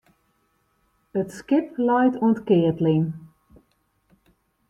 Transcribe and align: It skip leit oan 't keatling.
It 1.19 1.27
skip 1.39 1.67
leit 1.87 2.15
oan 2.21 2.33
't 2.35 2.45
keatling. 2.49 3.05